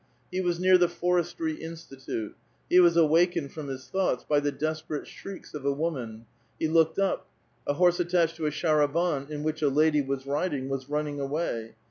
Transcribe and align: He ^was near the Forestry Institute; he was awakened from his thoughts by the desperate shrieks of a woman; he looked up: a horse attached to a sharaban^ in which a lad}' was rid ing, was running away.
He 0.31 0.41
^was 0.41 0.59
near 0.59 0.79
the 0.79 0.89
Forestry 0.89 1.57
Institute; 1.61 2.35
he 2.67 2.79
was 2.79 2.97
awakened 2.97 3.51
from 3.53 3.67
his 3.67 3.85
thoughts 3.87 4.23
by 4.23 4.39
the 4.39 4.51
desperate 4.51 5.05
shrieks 5.05 5.53
of 5.53 5.63
a 5.63 5.71
woman; 5.71 6.25
he 6.57 6.67
looked 6.67 6.97
up: 6.97 7.27
a 7.67 7.75
horse 7.75 7.99
attached 7.99 8.37
to 8.37 8.47
a 8.47 8.49
sharaban^ 8.49 9.29
in 9.29 9.43
which 9.43 9.61
a 9.61 9.69
lad}' 9.69 10.07
was 10.07 10.25
rid 10.25 10.53
ing, 10.55 10.69
was 10.69 10.89
running 10.89 11.19
away. 11.19 11.75